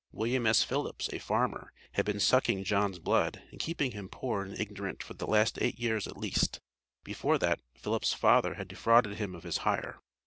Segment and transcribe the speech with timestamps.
[0.11, 0.63] William S.
[0.63, 5.13] Phillips, a farmer, had been "sucking" John's blood, and keeping him poor and ignorant for
[5.13, 6.59] the last eight years at least;
[7.03, 9.99] before that, Phillips' father had defrauded him of his hire.